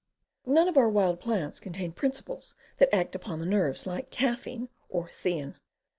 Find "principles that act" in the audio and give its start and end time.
1.91-3.13